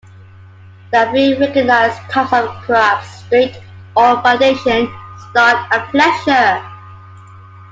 [0.91, 3.57] There are three recognized types of Quarabs: Straight
[3.95, 4.91] or Foundation,
[5.29, 6.67] Stock and Pleasure.